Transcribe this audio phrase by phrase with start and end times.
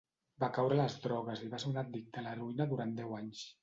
[0.43, 3.51] Va caure a les drogues i va ser un addicte a l'heroïna durant deu anys.